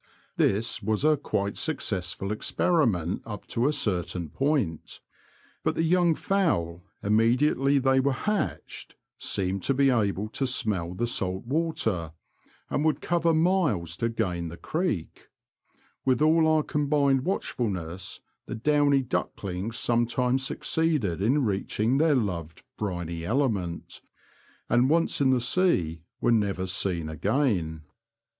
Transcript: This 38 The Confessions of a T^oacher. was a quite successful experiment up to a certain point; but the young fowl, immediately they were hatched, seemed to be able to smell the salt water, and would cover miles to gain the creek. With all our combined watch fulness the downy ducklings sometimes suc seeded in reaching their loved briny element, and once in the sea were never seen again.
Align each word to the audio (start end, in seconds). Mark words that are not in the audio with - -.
This 0.35 0.79
38 0.79 0.79
The 0.79 0.79
Confessions 0.79 0.79
of 0.79 0.79
a 0.79 0.87
T^oacher. 0.87 0.89
was 0.89 1.13
a 1.13 1.21
quite 1.21 1.57
successful 1.57 2.31
experiment 2.31 3.21
up 3.23 3.45
to 3.49 3.67
a 3.67 3.71
certain 3.71 4.29
point; 4.29 4.99
but 5.63 5.75
the 5.75 5.83
young 5.83 6.15
fowl, 6.15 6.81
immediately 7.03 7.77
they 7.77 7.99
were 7.99 8.11
hatched, 8.13 8.95
seemed 9.19 9.61
to 9.61 9.75
be 9.75 9.91
able 9.91 10.27
to 10.29 10.47
smell 10.47 10.95
the 10.95 11.05
salt 11.05 11.45
water, 11.45 12.13
and 12.71 12.83
would 12.83 12.99
cover 12.99 13.31
miles 13.31 13.95
to 13.97 14.09
gain 14.09 14.47
the 14.47 14.57
creek. 14.57 15.27
With 16.03 16.19
all 16.19 16.47
our 16.47 16.63
combined 16.63 17.21
watch 17.23 17.51
fulness 17.51 18.21
the 18.47 18.55
downy 18.55 19.03
ducklings 19.03 19.77
sometimes 19.77 20.41
suc 20.47 20.65
seeded 20.65 21.21
in 21.21 21.45
reaching 21.45 21.99
their 21.99 22.15
loved 22.15 22.63
briny 22.75 23.23
element, 23.23 24.01
and 24.67 24.89
once 24.89 25.21
in 25.21 25.29
the 25.29 25.39
sea 25.39 26.01
were 26.19 26.31
never 26.31 26.65
seen 26.65 27.07
again. 27.07 27.83